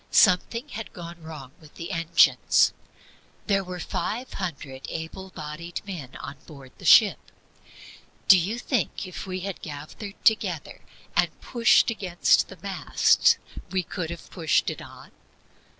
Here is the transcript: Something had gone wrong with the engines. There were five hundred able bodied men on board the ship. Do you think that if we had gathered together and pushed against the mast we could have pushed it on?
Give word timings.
Something 0.09 0.69
had 0.69 0.93
gone 0.93 1.21
wrong 1.21 1.51
with 1.61 1.75
the 1.75 1.91
engines. 1.91 2.73
There 3.45 3.63
were 3.63 3.79
five 3.79 4.33
hundred 4.33 4.87
able 4.89 5.29
bodied 5.29 5.79
men 5.85 6.15
on 6.15 6.37
board 6.47 6.71
the 6.79 6.85
ship. 6.85 7.19
Do 8.27 8.35
you 8.35 8.57
think 8.57 8.95
that 8.97 9.05
if 9.07 9.27
we 9.27 9.41
had 9.41 9.61
gathered 9.61 10.15
together 10.25 10.81
and 11.15 11.39
pushed 11.39 11.91
against 11.91 12.47
the 12.47 12.57
mast 12.63 13.37
we 13.69 13.83
could 13.83 14.09
have 14.09 14.31
pushed 14.31 14.71
it 14.71 14.81
on? 14.81 15.11